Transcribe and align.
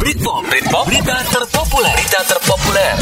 Britpop, 0.00 0.48
Britpop, 0.48 0.88
berita 0.88 1.12
terpopuler, 1.28 1.92
berita 1.92 2.24
terpopuler. 2.24 2.96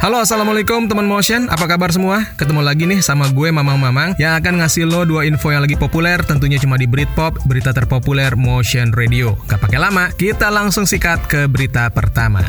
Halo 0.00 0.24
assalamualaikum 0.24 0.88
teman 0.88 1.04
motion 1.04 1.44
Apa 1.52 1.68
kabar 1.68 1.92
semua? 1.92 2.24
Ketemu 2.40 2.64
lagi 2.64 2.88
nih 2.88 3.04
sama 3.04 3.28
gue 3.28 3.52
Mamang 3.52 3.76
Mamang 3.76 4.16
Yang 4.16 4.32
akan 4.40 4.54
ngasih 4.64 4.88
lo 4.88 5.04
dua 5.04 5.28
info 5.28 5.52
yang 5.52 5.60
lagi 5.60 5.76
populer 5.76 6.24
Tentunya 6.24 6.56
cuma 6.56 6.80
di 6.80 6.88
Britpop 6.88 7.44
Berita 7.44 7.76
terpopuler 7.76 8.32
Motion 8.32 8.96
Radio 8.96 9.36
Gak 9.44 9.60
pakai 9.60 9.76
lama 9.76 10.08
Kita 10.16 10.48
langsung 10.48 10.88
sikat 10.88 11.28
ke 11.28 11.44
berita 11.52 11.92
pertama 11.92 12.40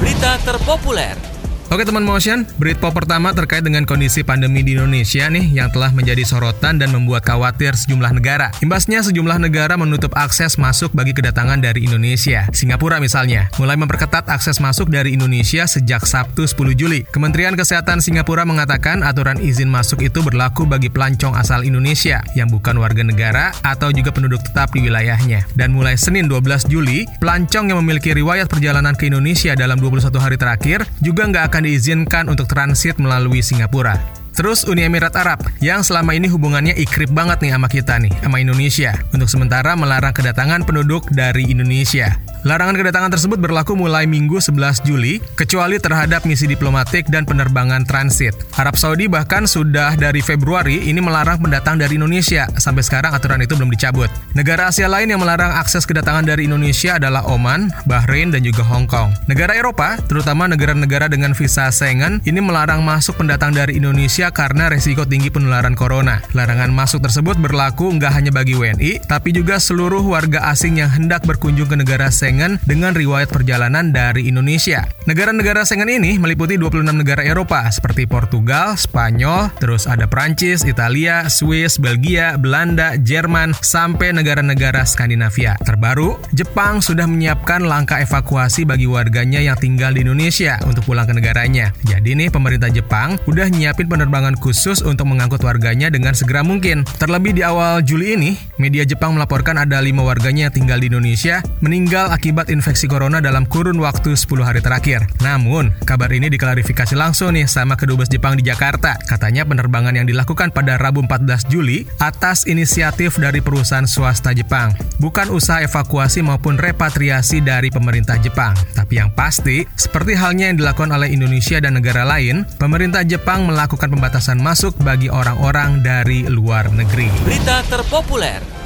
Berita 0.00 0.40
terpopuler. 0.40 1.35
Oke 1.66 1.82
teman 1.82 2.06
motion, 2.06 2.46
Britpop 2.62 2.94
pertama 2.94 3.34
terkait 3.34 3.58
dengan 3.58 3.82
kondisi 3.82 4.22
pandemi 4.22 4.62
di 4.62 4.78
Indonesia 4.78 5.26
nih 5.26 5.50
yang 5.50 5.66
telah 5.74 5.90
menjadi 5.90 6.22
sorotan 6.22 6.78
dan 6.78 6.94
membuat 6.94 7.26
khawatir 7.26 7.74
sejumlah 7.74 8.14
negara. 8.14 8.54
Imbasnya 8.62 9.02
sejumlah 9.02 9.42
negara 9.42 9.74
menutup 9.74 10.14
akses 10.14 10.62
masuk 10.62 10.94
bagi 10.94 11.10
kedatangan 11.10 11.58
dari 11.58 11.82
Indonesia. 11.82 12.46
Singapura 12.54 13.02
misalnya, 13.02 13.50
mulai 13.58 13.74
memperketat 13.74 14.30
akses 14.30 14.62
masuk 14.62 14.94
dari 14.94 15.18
Indonesia 15.18 15.66
sejak 15.66 16.06
Sabtu 16.06 16.46
10 16.46 16.78
Juli. 16.78 17.02
Kementerian 17.10 17.58
Kesehatan 17.58 17.98
Singapura 17.98 18.46
mengatakan 18.46 19.02
aturan 19.02 19.42
izin 19.42 19.66
masuk 19.66 20.06
itu 20.06 20.22
berlaku 20.22 20.70
bagi 20.70 20.86
pelancong 20.86 21.34
asal 21.34 21.66
Indonesia 21.66 22.22
yang 22.38 22.46
bukan 22.46 22.78
warga 22.78 23.02
negara 23.02 23.50
atau 23.66 23.90
juga 23.90 24.14
penduduk 24.14 24.38
tetap 24.38 24.70
di 24.70 24.86
wilayahnya. 24.86 25.42
Dan 25.58 25.74
mulai 25.74 25.98
Senin 25.98 26.30
12 26.30 26.70
Juli, 26.70 27.10
pelancong 27.18 27.74
yang 27.74 27.82
memiliki 27.82 28.14
riwayat 28.14 28.46
perjalanan 28.46 28.94
ke 28.94 29.10
Indonesia 29.10 29.58
dalam 29.58 29.82
21 29.82 30.14
hari 30.14 30.38
terakhir 30.38 30.86
juga 31.02 31.26
nggak 31.26 31.44
akan 31.50 31.55
diizinkan 31.62 32.28
untuk 32.28 32.50
transit 32.50 32.98
melalui 33.00 33.40
Singapura. 33.40 33.96
Terus 34.36 34.68
Uni 34.68 34.84
Emirat 34.84 35.16
Arab 35.16 35.40
yang 35.64 35.80
selama 35.80 36.12
ini 36.12 36.28
hubungannya 36.28 36.76
ikrip 36.76 37.08
banget 37.08 37.40
nih 37.40 37.56
sama 37.56 37.72
kita 37.72 37.96
nih, 37.96 38.12
sama 38.20 38.36
Indonesia. 38.36 38.92
Untuk 39.16 39.32
sementara 39.32 39.72
melarang 39.72 40.12
kedatangan 40.12 40.68
penduduk 40.68 41.08
dari 41.08 41.48
Indonesia. 41.48 42.20
Larangan 42.46 42.78
kedatangan 42.78 43.10
tersebut 43.10 43.42
berlaku 43.42 43.74
mulai 43.74 44.06
Minggu 44.06 44.38
11 44.38 44.86
Juli, 44.86 45.18
kecuali 45.34 45.82
terhadap 45.82 46.22
misi 46.30 46.46
diplomatik 46.46 47.10
dan 47.10 47.26
penerbangan 47.26 47.82
transit. 47.82 48.38
Arab 48.54 48.78
Saudi 48.78 49.10
bahkan 49.10 49.50
sudah 49.50 49.98
dari 49.98 50.22
Februari 50.22 50.78
ini 50.86 51.02
melarang 51.02 51.42
pendatang 51.42 51.74
dari 51.74 51.98
Indonesia. 51.98 52.46
Sampai 52.54 52.86
sekarang 52.86 53.18
aturan 53.18 53.42
itu 53.42 53.58
belum 53.58 53.66
dicabut. 53.74 54.06
Negara 54.38 54.70
Asia 54.70 54.86
lain 54.86 55.10
yang 55.10 55.18
melarang 55.18 55.58
akses 55.58 55.82
kedatangan 55.90 56.22
dari 56.22 56.46
Indonesia 56.46 57.02
adalah 57.02 57.26
Oman, 57.26 57.74
Bahrain, 57.82 58.30
dan 58.30 58.46
juga 58.46 58.62
Hong 58.62 58.86
Kong. 58.86 59.10
Negara 59.26 59.58
Eropa, 59.58 59.98
terutama 60.06 60.46
negara-negara 60.46 61.10
dengan 61.10 61.34
visa 61.34 61.66
Schengen, 61.74 62.22
ini 62.30 62.38
melarang 62.38 62.78
masuk 62.86 63.18
pendatang 63.18 63.58
dari 63.58 63.74
Indonesia 63.82 64.30
karena 64.30 64.70
resiko 64.70 65.02
tinggi 65.02 65.34
penularan 65.34 65.74
corona. 65.74 66.22
Larangan 66.30 66.70
masuk 66.70 67.02
tersebut 67.02 67.42
berlaku 67.42 67.90
nggak 67.98 68.12
hanya 68.14 68.30
bagi 68.30 68.54
WNI, 68.54 69.02
tapi 69.10 69.34
juga 69.34 69.58
seluruh 69.58 70.06
warga 70.06 70.46
asing 70.54 70.78
yang 70.78 70.94
hendak 70.94 71.26
berkunjung 71.26 71.66
ke 71.66 71.74
negara 71.74 72.06
Schengen 72.06 72.35
dengan 72.36 72.92
riwayat 72.92 73.32
perjalanan 73.32 73.96
dari 73.96 74.28
Indonesia. 74.28 74.84
Negara-negara 75.08 75.64
Schengen 75.64 75.88
ini 75.88 76.20
meliputi 76.20 76.60
26 76.60 76.84
negara 76.92 77.24
Eropa 77.24 77.64
seperti 77.72 78.04
Portugal, 78.04 78.76
Spanyol, 78.76 79.48
terus 79.56 79.88
ada 79.88 80.04
Prancis, 80.04 80.60
Italia, 80.68 81.32
Swiss, 81.32 81.80
Belgia, 81.80 82.36
Belanda, 82.36 83.00
Jerman, 83.00 83.56
sampai 83.56 84.12
negara-negara 84.12 84.84
Skandinavia. 84.84 85.56
Terbaru, 85.64 86.20
Jepang 86.36 86.84
sudah 86.84 87.08
menyiapkan 87.08 87.64
langkah 87.64 88.04
evakuasi 88.04 88.68
bagi 88.68 88.84
warganya 88.84 89.40
yang 89.40 89.56
tinggal 89.56 89.96
di 89.96 90.04
Indonesia 90.04 90.60
untuk 90.68 90.84
pulang 90.84 91.08
ke 91.08 91.16
negaranya. 91.16 91.72
Jadi 91.88 92.12
nih 92.12 92.28
pemerintah 92.28 92.68
Jepang 92.68 93.16
udah 93.24 93.48
nyiapin 93.48 93.88
penerbangan 93.88 94.36
khusus 94.36 94.84
untuk 94.84 95.08
mengangkut 95.08 95.40
warganya 95.40 95.88
dengan 95.88 96.12
segera 96.12 96.44
mungkin. 96.44 96.84
Terlebih 97.00 97.32
di 97.32 97.40
awal 97.40 97.80
Juli 97.80 98.12
ini, 98.12 98.36
media 98.60 98.84
Jepang 98.84 99.16
melaporkan 99.16 99.56
ada 99.56 99.80
lima 99.80 100.04
warganya 100.04 100.52
yang 100.52 100.54
tinggal 100.54 100.82
di 100.82 100.92
Indonesia 100.92 101.40
meninggal 101.64 102.10
akibat 102.10 102.25
infeksi 102.30 102.88
corona 102.88 103.22
dalam 103.22 103.44
kurun 103.46 103.78
waktu 103.78 104.16
10 104.16 104.42
hari 104.42 104.58
terakhir. 104.64 105.06
Namun, 105.22 105.74
kabar 105.84 106.10
ini 106.10 106.26
diklarifikasi 106.32 106.94
langsung 106.96 107.36
nih 107.36 107.46
sama 107.46 107.78
Kedubes 107.78 108.10
Jepang 108.10 108.34
di 108.34 108.42
Jakarta. 108.42 108.96
Katanya 108.96 109.46
penerbangan 109.46 109.94
yang 109.94 110.06
dilakukan 110.08 110.50
pada 110.50 110.78
Rabu 110.80 111.04
14 111.04 111.46
Juli 111.46 111.86
atas 112.00 112.48
inisiatif 112.48 113.20
dari 113.20 113.38
perusahaan 113.38 113.86
swasta 113.86 114.34
Jepang. 114.34 114.74
Bukan 114.98 115.30
usaha 115.30 115.60
evakuasi 115.60 116.24
maupun 116.24 116.56
repatriasi 116.56 117.44
dari 117.44 117.68
pemerintah 117.68 118.16
Jepang. 118.16 118.56
Tapi 118.74 118.98
yang 118.98 119.12
pasti, 119.12 119.62
seperti 119.76 120.16
halnya 120.16 120.50
yang 120.50 120.58
dilakukan 120.58 120.90
oleh 120.90 121.12
Indonesia 121.12 121.60
dan 121.62 121.78
negara 121.78 122.02
lain, 122.02 122.48
pemerintah 122.56 123.04
Jepang 123.04 123.44
melakukan 123.44 123.92
pembatasan 123.92 124.40
masuk 124.40 124.74
bagi 124.82 125.12
orang-orang 125.12 125.84
dari 125.84 126.24
luar 126.26 126.72
negeri. 126.72 127.12
Berita 127.22 127.62
terpopuler. 127.68 128.65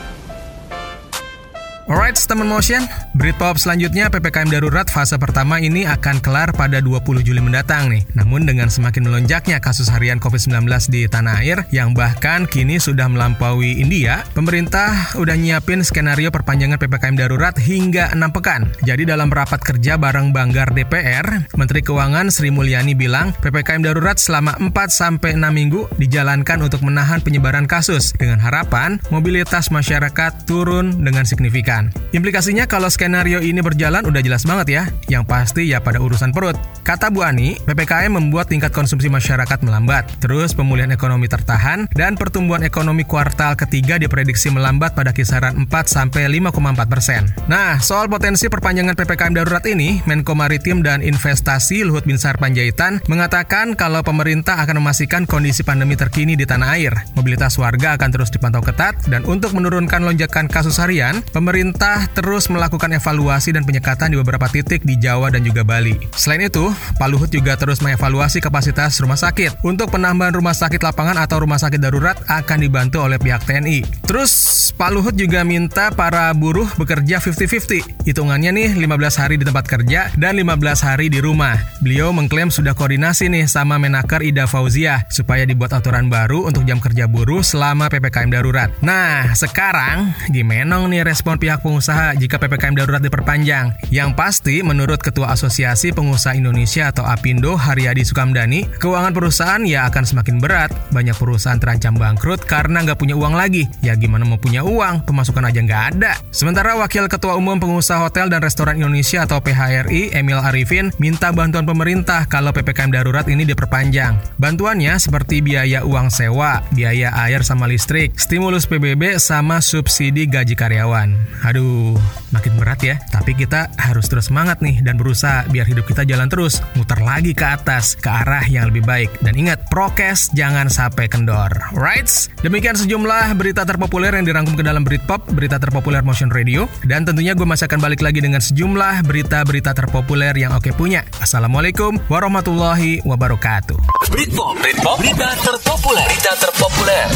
Alright, 1.91 2.15
teman 2.23 2.47
motion. 2.47 2.87
Britpop 3.19 3.59
selanjutnya 3.59 4.07
PPKM 4.07 4.47
darurat 4.47 4.87
fase 4.87 5.19
pertama 5.19 5.59
ini 5.59 5.83
akan 5.91 6.23
kelar 6.23 6.55
pada 6.55 6.79
20 6.79 7.03
Juli 7.27 7.43
mendatang 7.43 7.91
nih. 7.91 8.07
Namun 8.15 8.47
dengan 8.47 8.71
semakin 8.71 9.11
melonjaknya 9.11 9.59
kasus 9.59 9.91
harian 9.91 10.23
COVID-19 10.23 10.71
di 10.87 11.11
tanah 11.11 11.43
air 11.43 11.67
yang 11.75 11.91
bahkan 11.91 12.47
kini 12.47 12.79
sudah 12.79 13.11
melampaui 13.11 13.83
India, 13.83 14.23
pemerintah 14.39 15.19
udah 15.19 15.35
nyiapin 15.35 15.83
skenario 15.83 16.31
perpanjangan 16.31 16.79
PPKM 16.79 17.19
darurat 17.19 17.59
hingga 17.59 18.15
6 18.15 18.23
pekan. 18.39 18.71
Jadi 18.87 19.11
dalam 19.11 19.27
rapat 19.27 19.59
kerja 19.59 19.99
bareng 19.99 20.31
Banggar 20.31 20.71
DPR, 20.71 21.51
Menteri 21.59 21.83
Keuangan 21.83 22.31
Sri 22.31 22.55
Mulyani 22.55 22.95
bilang 22.95 23.35
PPKM 23.43 23.83
darurat 23.83 24.15
selama 24.15 24.55
4 24.63 24.71
sampai 24.95 25.35
6 25.35 25.43
minggu 25.43 25.91
dijalankan 25.99 26.63
untuk 26.63 26.87
menahan 26.87 27.19
penyebaran 27.19 27.67
kasus 27.67 28.15
dengan 28.15 28.39
harapan 28.39 29.03
mobilitas 29.11 29.75
masyarakat 29.75 30.47
turun 30.47 31.03
dengan 31.03 31.27
signifikan. 31.27 31.80
Implikasinya 32.13 32.69
kalau 32.69 32.93
skenario 32.93 33.41
ini 33.41 33.65
berjalan 33.65 34.05
udah 34.05 34.21
jelas 34.21 34.45
banget 34.45 34.67
ya. 34.69 34.83
Yang 35.09 35.25
pasti 35.31 35.63
ya 35.71 35.81
pada 35.81 36.03
urusan 36.03 36.35
perut. 36.35 36.59
Kata 36.85 37.09
Bu 37.09 37.23
Ani, 37.23 37.55
PPKM 37.63 38.11
membuat 38.11 38.51
tingkat 38.51 38.75
konsumsi 38.75 39.07
masyarakat 39.07 39.63
melambat. 39.63 40.11
Terus 40.19 40.53
pemulihan 40.53 40.91
ekonomi 40.91 41.31
tertahan 41.31 41.87
dan 41.95 42.19
pertumbuhan 42.19 42.67
ekonomi 42.67 43.07
kuartal 43.07 43.55
ketiga 43.55 43.97
diprediksi 43.97 44.51
melambat 44.51 44.99
pada 44.99 45.15
kisaran 45.15 45.55
4 45.65 45.71
sampai 45.87 46.27
5,4 46.27 46.91
persen. 46.91 47.23
Nah, 47.47 47.79
soal 47.79 48.11
potensi 48.11 48.51
perpanjangan 48.51 48.99
PPKM 48.99 49.39
darurat 49.39 49.63
ini, 49.71 50.03
Menko 50.11 50.35
Maritim 50.35 50.83
dan 50.83 50.99
Investasi 51.07 51.87
Luhut 51.87 52.03
Binsar 52.03 52.35
Panjaitan 52.43 52.99
mengatakan 53.07 53.79
kalau 53.79 54.03
pemerintah 54.03 54.59
akan 54.59 54.83
memastikan 54.83 55.23
kondisi 55.31 55.63
pandemi 55.63 55.95
terkini 55.95 56.35
di 56.35 56.43
tanah 56.43 56.75
air. 56.75 56.93
Mobilitas 57.15 57.55
warga 57.55 57.95
akan 57.95 58.11
terus 58.11 58.35
dipantau 58.35 58.65
ketat 58.67 58.99
dan 59.07 59.23
untuk 59.31 59.55
menurunkan 59.55 60.03
lonjakan 60.03 60.51
kasus 60.51 60.83
harian, 60.83 61.23
pemerintah 61.31 61.70
pemerintah 61.71 62.11
terus 62.11 62.51
melakukan 62.51 62.91
evaluasi 62.99 63.55
dan 63.55 63.63
penyekatan 63.63 64.11
di 64.11 64.19
beberapa 64.19 64.51
titik 64.51 64.83
di 64.83 64.99
Jawa 64.99 65.31
dan 65.31 65.47
juga 65.47 65.63
Bali. 65.63 65.95
Selain 66.19 66.43
itu, 66.51 66.67
Pak 66.99 67.09
Luhut 67.11 67.31
juga 67.31 67.55
terus 67.55 67.79
mengevaluasi 67.79 68.43
kapasitas 68.43 68.99
rumah 68.99 69.15
sakit. 69.15 69.63
Untuk 69.63 69.95
penambahan 69.95 70.35
rumah 70.35 70.51
sakit 70.51 70.83
lapangan 70.83 71.15
atau 71.23 71.47
rumah 71.47 71.63
sakit 71.63 71.79
darurat 71.79 72.19
akan 72.27 72.59
dibantu 72.59 73.07
oleh 73.07 73.23
pihak 73.23 73.47
TNI. 73.47 73.87
Terus, 74.03 74.33
Pak 74.75 74.91
Luhut 74.91 75.15
juga 75.15 75.47
minta 75.47 75.95
para 75.95 76.31
buruh 76.35 76.67
bekerja 76.75 77.23
50-50. 77.23 78.07
Hitungannya 78.07 78.51
nih 78.51 78.69
15 78.75 79.21
hari 79.23 79.35
di 79.39 79.45
tempat 79.47 79.67
kerja 79.71 80.11
dan 80.19 80.35
15 80.35 80.83
hari 80.83 81.07
di 81.07 81.23
rumah. 81.23 81.55
Beliau 81.79 82.11
mengklaim 82.11 82.51
sudah 82.51 82.75
koordinasi 82.75 83.31
nih 83.31 83.47
sama 83.47 83.79
Menaker 83.79 84.27
Ida 84.27 84.51
Fauzia 84.51 85.07
supaya 85.07 85.47
dibuat 85.47 85.71
aturan 85.71 86.11
baru 86.11 86.51
untuk 86.51 86.67
jam 86.67 86.83
kerja 86.83 87.07
buruh 87.07 87.47
selama 87.47 87.87
PPKM 87.87 88.31
darurat. 88.33 88.69
Nah, 88.83 89.33
sekarang 89.33 90.13
gimana 90.31 90.83
nih 90.87 91.03
respon 91.03 91.39
pihak 91.39 91.50
pengusaha 91.59 92.15
jika 92.15 92.39
PPKM 92.39 92.79
darurat 92.79 93.03
diperpanjang. 93.03 93.75
Yang 93.91 94.15
pasti, 94.15 94.63
menurut 94.63 95.03
Ketua 95.03 95.35
Asosiasi 95.35 95.91
Pengusaha 95.91 96.39
Indonesia 96.39 96.95
atau 96.95 97.03
APindo, 97.03 97.59
Haryadi 97.59 98.07
Sukamdani, 98.07 98.71
keuangan 98.79 99.11
perusahaan 99.11 99.63
ya 99.67 99.91
akan 99.91 100.07
semakin 100.07 100.39
berat. 100.39 100.71
Banyak 100.95 101.19
perusahaan 101.19 101.59
terancam 101.59 101.99
bangkrut 101.99 102.47
karena 102.47 102.87
nggak 102.87 103.01
punya 103.03 103.19
uang 103.19 103.35
lagi. 103.35 103.67
Ya 103.83 103.99
gimana 103.99 104.23
mau 104.23 104.39
punya 104.39 104.63
uang, 104.63 105.03
pemasukan 105.03 105.51
aja 105.51 105.59
nggak 105.59 105.83
ada. 105.97 106.15
Sementara 106.31 106.79
Wakil 106.79 107.11
Ketua 107.11 107.35
Umum 107.35 107.59
Pengusaha 107.59 108.07
Hotel 108.07 108.31
dan 108.31 108.45
Restoran 108.45 108.79
Indonesia 108.79 109.27
atau 109.27 109.43
PHRI, 109.43 110.15
Emil 110.15 110.39
Arifin, 110.39 110.95
minta 111.01 111.35
bantuan 111.35 111.67
pemerintah 111.67 112.29
kalau 112.29 112.53
PPKM 112.53 112.93
darurat 112.93 113.27
ini 113.27 113.49
diperpanjang. 113.49 114.21
Bantuannya 114.37 115.01
seperti 115.01 115.41
biaya 115.41 115.83
uang 115.83 116.13
sewa, 116.13 116.61
biaya 116.77 117.09
air 117.25 117.41
sama 117.41 117.65
listrik, 117.65 118.19
stimulus 118.21 118.69
PBB, 118.69 119.17
sama 119.17 119.65
subsidi 119.65 120.29
gaji 120.29 120.53
karyawan. 120.53 121.15
Aduh, 121.47 121.97
makin 122.35 122.57
berat 122.61 122.81
ya. 122.85 122.97
Tapi 123.09 123.33
kita 123.33 123.73
harus 123.81 124.07
terus 124.13 124.29
semangat 124.29 124.61
nih 124.61 124.85
dan 124.85 125.01
berusaha 125.01 125.49
biar 125.49 125.65
hidup 125.65 125.89
kita 125.89 126.05
jalan 126.05 126.29
terus, 126.29 126.61
muter 126.77 127.01
lagi 127.01 127.33
ke 127.33 127.47
atas, 127.47 127.97
ke 127.97 128.09
arah 128.09 128.45
yang 128.45 128.69
lebih 128.69 128.85
baik. 128.85 129.11
Dan 129.25 129.37
ingat, 129.37 129.69
prokes 129.73 130.29
jangan 130.37 130.69
sampai 130.69 131.09
kendor. 131.09 131.51
Right? 131.73 132.07
Demikian 132.45 132.77
sejumlah 132.77 133.37
berita 133.37 133.65
terpopuler 133.65 134.13
yang 134.13 134.29
dirangkum 134.29 134.57
ke 134.57 134.65
dalam 134.65 134.85
Britpop, 134.85 135.33
berita 135.33 135.57
terpopuler 135.57 136.05
Motion 136.05 136.29
Radio. 136.29 136.69
Dan 136.85 137.09
tentunya 137.09 137.33
gue 137.33 137.47
masih 137.49 137.69
akan 137.69 137.81
balik 137.81 138.05
lagi 138.05 138.21
dengan 138.21 138.45
sejumlah 138.45 139.05
berita-berita 139.09 139.73
terpopuler 139.73 140.37
yang 140.37 140.53
oke 140.53 140.73
punya. 140.77 141.05
Assalamualaikum 141.25 141.97
warahmatullahi 142.13 143.01
wabarakatuh. 143.09 143.81
Britpop, 144.13 144.59
Britpop, 144.61 144.97
berita 145.01 145.29
terpopuler, 145.41 146.05
berita 146.05 146.33
terpopuler. 146.37 147.07